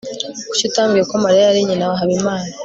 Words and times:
kuki 0.49 0.63
utambwiye 0.69 1.03
ko 1.09 1.15
mariya 1.23 1.45
yari 1.47 1.67
nyina 1.67 1.85
wa 1.89 1.97
habimana 2.01 2.49